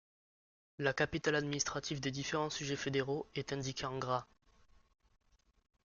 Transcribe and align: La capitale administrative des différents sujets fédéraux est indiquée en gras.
La 0.79 0.93
capitale 0.93 1.35
administrative 1.35 1.99
des 1.99 2.09
différents 2.09 2.49
sujets 2.49 2.75
fédéraux 2.75 3.29
est 3.35 3.53
indiquée 3.53 3.85
en 3.85 3.99
gras. 3.99 4.25